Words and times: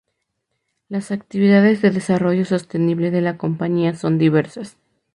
Las 0.89 1.11
actividades 1.11 1.83
de 1.83 1.91
desarrollo 1.91 2.43
sostenible 2.43 3.11
de 3.11 3.21
la 3.21 3.37
compañía 3.37 3.93
son 3.93 4.17
diversas. 4.17 4.75